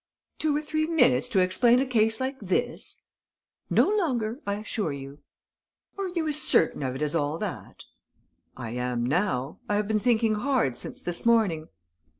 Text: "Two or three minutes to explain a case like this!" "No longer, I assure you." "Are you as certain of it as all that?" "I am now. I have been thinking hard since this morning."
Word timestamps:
"Two 0.39 0.55
or 0.57 0.63
three 0.63 0.87
minutes 0.87 1.29
to 1.29 1.37
explain 1.41 1.79
a 1.79 1.85
case 1.85 2.19
like 2.19 2.39
this!" 2.39 3.03
"No 3.69 3.87
longer, 3.87 4.39
I 4.47 4.55
assure 4.55 4.91
you." 4.93 5.19
"Are 5.95 6.07
you 6.09 6.27
as 6.27 6.41
certain 6.41 6.81
of 6.81 6.95
it 6.95 7.03
as 7.03 7.13
all 7.13 7.37
that?" 7.37 7.83
"I 8.57 8.71
am 8.71 9.05
now. 9.05 9.59
I 9.69 9.75
have 9.75 9.87
been 9.87 9.99
thinking 9.99 10.33
hard 10.33 10.75
since 10.75 11.03
this 11.03 11.23
morning." 11.23 11.67